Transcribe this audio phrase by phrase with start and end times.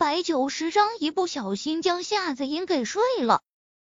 [0.00, 3.42] 百九十章，一不小心将夏子音给睡了。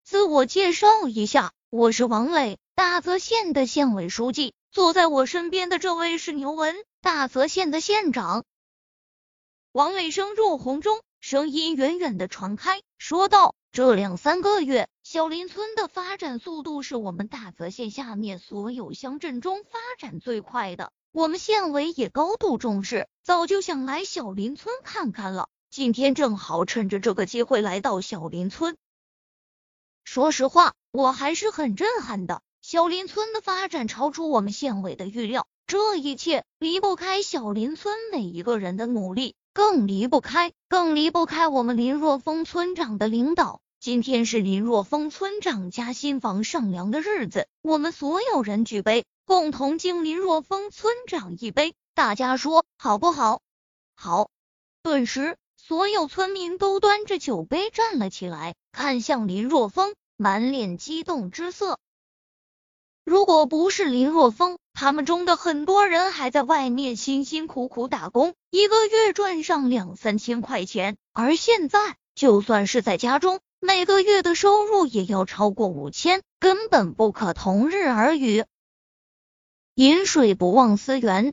[0.04, 4.54] 自我介绍一下，我是王磊，大泽县的县委书记。
[4.70, 8.44] 坐在我身边的这位是牛文，大泽县的县长。
[9.72, 20.92] 王磊声入洪钟，声音远远的传开，说道：“这两三个月，小林村的发展速度是我们大泽县下面所有乡镇中发展最快的。
[21.10, 25.48] 我们县委也高度重视，早就想来小林村看看了。
[25.76, 28.78] 今天正好趁着这个机会来到小林村。
[30.04, 43.60] 说实话，我还是很震撼的。”小林村的发展超出我们县委的预料，这一切离不开小林村每一个人的努力，更离不开，更离不开我们林若风村长的领导。
[43.78, 51.74] 今天是林若风村长家新房上梁的日子，我们所有人举杯，共同敬林若风村长一杯。
[51.92, 53.42] 大家说好不好？
[53.94, 54.30] 好！
[54.82, 55.36] 顿时，
[55.68, 61.80] 所有村民都端着酒杯站了起来，看向林若风，满脸激动之色。
[63.04, 78.44] 如果不是林若风，他们中的很多人还在外面辛辛苦苦打工，一个月赚上两三千块钱，而现在就算是在家中，每个月的收入也要超过五千，根本不可同日而语。
[79.74, 81.32] 饮水不忘思源，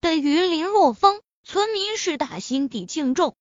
[0.00, 1.20] 对于林若风，
[1.52, 3.34] 村民是打心底敬重。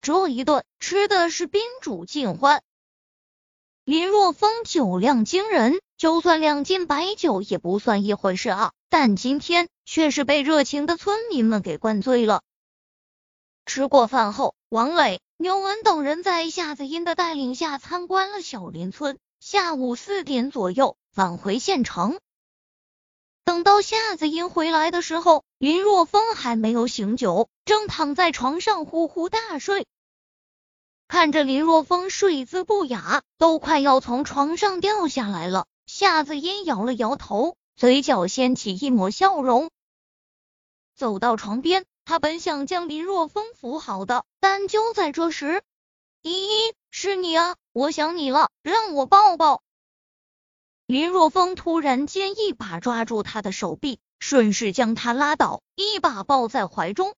[0.00, 2.64] 这一顿吃的是宾主尽欢。
[3.84, 8.72] 林若风酒量惊人，就算两斤白酒也不算一回事啊！
[8.88, 12.42] 但今天却是被热情的村民们给灌醉了。
[13.66, 19.16] 吃过饭后，王磊、牛文等人在夏子音的带领下参观了小林村。
[19.38, 22.18] 下午四点左右返回县城。
[23.44, 29.86] 等到夏子音回来的时候，林若风还没有醒酒，正躺在床上呼呼大睡。
[31.08, 35.66] 看着林若风睡姿不雅，都快要从床上掉下来了。
[35.86, 39.70] 夏子音摇了摇头，嘴角掀起一抹笑容，
[40.94, 41.84] 走到床边。
[42.04, 45.62] 他本想将林若风扶好的，但就在这时，
[46.22, 49.62] 依依，是你啊，我想你了，让我抱抱。
[50.90, 57.14] 林若风突然间一把抓住他的手臂，顺势将他拉倒，一把抱在怀中。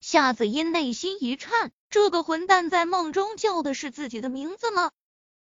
[0.00, 1.70] 夏子音内心一颤。
[1.90, 4.90] 这个混蛋在梦中叫的是自己的名字吗？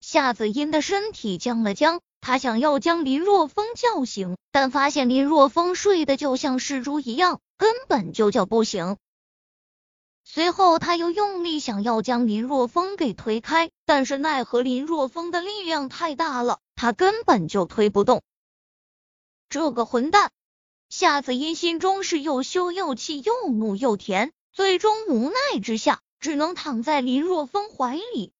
[0.03, 8.99] 夏子音的身体僵了僵，他想要将林若风叫醒，但发现林若风睡得就像是猪一样，根本就叫不醒。
[10.22, 18.22] 随后他又用力想要将林若风给推开，但是奈何林若风的力量太大了，他根本就推不动。
[19.50, 20.30] 这个混蛋！
[20.88, 26.00] 夏子音心中是又羞又气又怒又甜，最终无奈之下。
[26.20, 28.32] 只能躺在林若风怀里，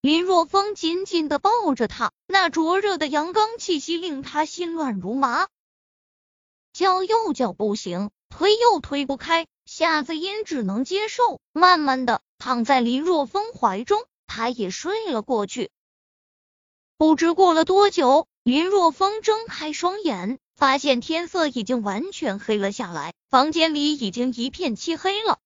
[0.00, 5.46] 林若风紧紧的抱着他，那灼热的阳刚气息令他心乱如麻，
[6.72, 15.70] 叫又叫不醒，推又推不开，夏子音只能接受，慢慢的躺在林若风怀中，他也睡了过去。
[17.02, 25.40] 不知过了多久，林若风睁开双眼，发现天色已经完全黑了下来，房间里已经一片漆黑了。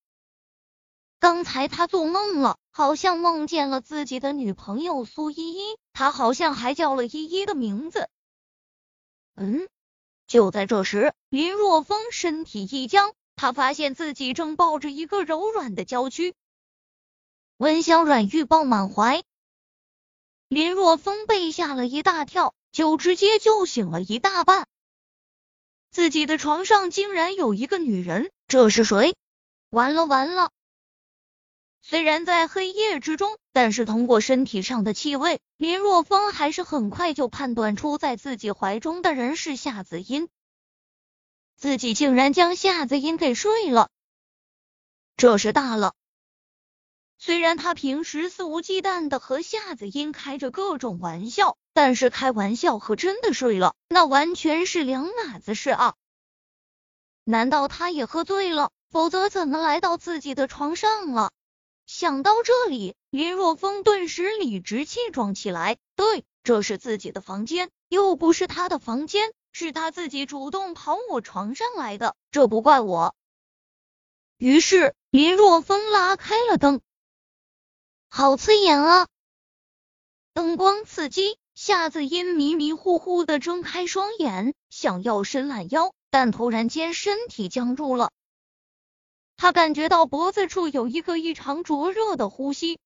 [1.19, 8.11] 刚才他做梦了，好像梦见了自己的女朋友苏依依，他好像还叫了依依的名字。
[9.35, 9.67] 嗯，
[10.27, 16.35] 就在这时，林若风身体一僵，他发现自己正抱着一个柔软的娇躯，
[17.57, 19.25] 温香软玉抱满怀。
[20.49, 24.69] 林若风被吓了一大跳，就直接就醒了一大半。
[25.91, 29.17] 自己的床上竟然有一个女人，这是谁？
[29.71, 30.53] 完了完了！
[31.83, 40.29] 虽然在黑夜之中，但是通过身体上的气味，林若风还是很快就判断出在自己怀中的人是夏子音。
[41.57, 43.89] 自己竟然将夏子音给睡了，
[45.17, 45.95] 这是大了。
[47.19, 55.95] 虽然他平时肆无忌惮的和夏子音开着各种玩笑，但是开玩笑和真的睡了，那完全是两码子事啊！
[57.25, 58.71] 难道他也喝醉了？
[58.91, 61.33] 否则怎么来到自己的床上了？
[61.87, 65.79] 想到这里，林若风顿时理直气壮起来。
[65.97, 73.15] 对，这是自己的房间，又不是他的房间，是他自己主动跑我床上来的，这不怪我。
[74.37, 76.81] 于是，林若风拉开了灯，
[78.09, 79.09] 好刺眼啊！
[80.33, 88.11] 灯光刺激，夏子音迷迷糊糊的睁开双眼，想要伸懒腰，但突然间身体僵住了。
[89.37, 92.79] 他感觉到脖子处有一个异常灼热的呼吸。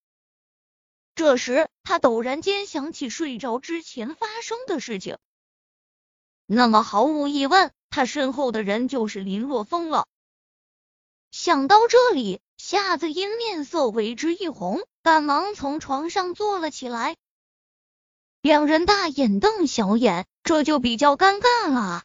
[1.14, 5.18] 这时，他陡然间想起睡着之前发生的事情。
[6.46, 10.08] 那么，毫无疑问，他身后的人就是林若风了。
[11.30, 17.16] 想到这里，夏子音面色为之一红，赶忙从床上坐了起来。
[18.42, 22.04] 两人大眼瞪小眼，这就比较尴尬了。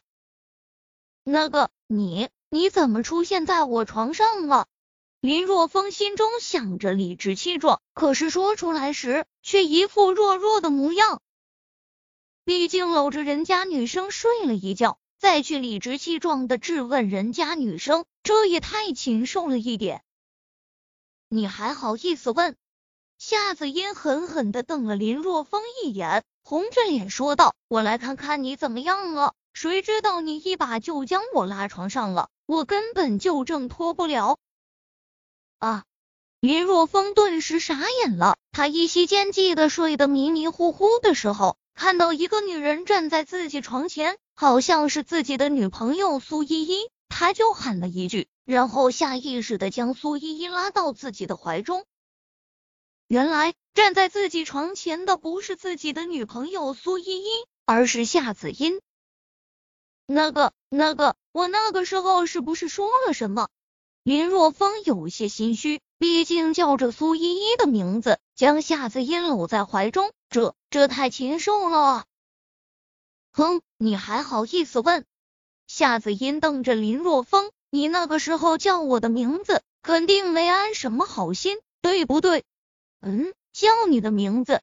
[1.22, 4.66] 那个，你你怎么出现在我床上了？
[5.20, 11.20] 林若风心中想着，理直气壮，可是说出来时却一副弱弱的模样。
[12.44, 20.04] 毕竟搂着人家女生睡了一觉，再去理直气壮的质问人家女生，这也太禽兽了一点。
[21.28, 22.56] 你还好意思问？
[23.18, 29.32] 夏子音狠狠的瞪了林若风一眼，红着脸说道：“我来看看你怎么样了。
[29.54, 34.38] 谁知道你一把就将我拉床上了，我根本就挣脱不了。”
[35.58, 35.84] 啊！
[36.40, 37.74] 林若风顿时傻
[38.04, 41.56] 眼了，他依稀间记得睡得迷迷糊糊的时候。
[41.74, 51.84] 看到一个女人站在自己床前，好像是自己的女朋友苏依依，他就喊了一句，然后下意识的将苏依依拉到自己的怀中。
[53.08, 57.28] 原来站在自己床前的不是自己的女朋友苏依依，
[57.64, 58.80] 而是夏子音。
[60.06, 63.48] 那个那个，我那个时候是不是说了什么？
[64.02, 65.80] 林若风有些心虚。
[65.98, 72.04] 毕竟叫着苏依依的名字，将夏子音搂在怀中，这这太禽兽了！
[73.32, 75.06] 哼，你还好意思问？
[75.66, 82.44] 夏子音瞪着林若风，你那个时候叫我的名字，肯定没安什么好心，对不对？
[83.06, 84.62] 嗯，叫你的名字。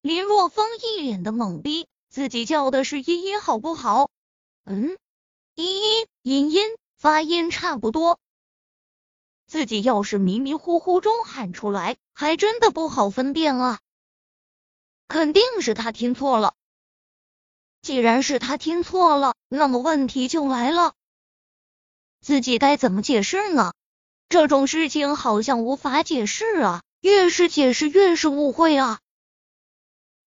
[0.00, 4.08] 林若风一脸的懵逼，自己叫的是依依，好不好？
[4.64, 4.96] 嗯，
[5.54, 6.62] 依依，音音，
[6.96, 8.18] 发音差不多。
[9.46, 13.78] 自己要是迷迷糊糊中喊出来，还真的不好分辨啊！
[15.06, 16.54] 肯定是他听错了。
[17.82, 20.94] 既然是他听错了，那么问题就来了，
[22.22, 23.74] 自己该怎么解释呢？
[24.30, 29.00] 这种事情好像无法解释啊，越是解释越是误会啊！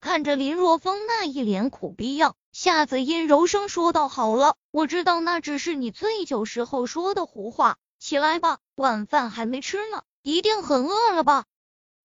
[0.02, 11.46] 看着林若风那一脸苦逼样，夏子音柔声说道：“好了，我知道那只是你醉酒时候说的胡话。”起来吧，晚饭还没吃呢，一定很饿了吧？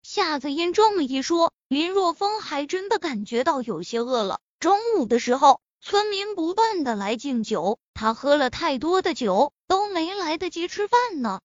[0.03, 4.39] 夏子音这么一说，林若风还真的感觉到有些饿了。
[4.61, 11.41] 中午的时候，村民不断的来敬酒，他喝了太多的酒，都没来得及吃饭呢。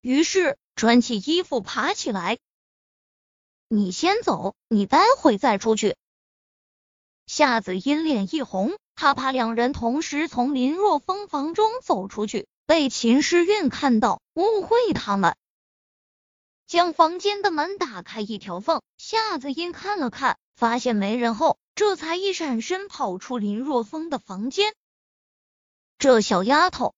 [0.00, 2.38] 于是穿起衣服爬起来，
[3.66, 5.96] 你先走，你待会再出去。
[7.26, 12.46] 夏子音脸一红，他怕两人同时从林若风房中走出去。
[12.64, 15.34] 被秦诗韵看到，误会他们，
[16.68, 18.80] 将房间的门打开一条缝。
[18.98, 24.72] 夏子音看了看，发现没人后，这才一闪身跑出林若风的房间。
[25.98, 26.94] 这小丫头，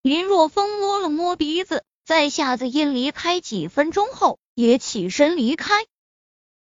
[0.00, 5.72] 林若风摸了摸鼻子，在夏子音离开几分钟后，也起身离开。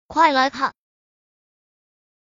[0.07, 0.75] 快来看，